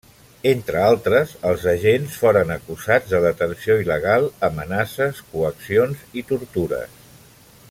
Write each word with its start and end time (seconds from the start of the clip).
Entre 0.51 0.79
altres, 0.85 1.33
els 1.49 1.65
agents 1.73 2.15
foren 2.23 2.55
acusats 2.57 3.13
de 3.13 3.21
detenció 3.27 3.77
il·legal, 3.85 4.27
amenaces, 4.51 5.23
coaccions 5.35 6.05
i 6.23 6.29
tortures. 6.35 7.03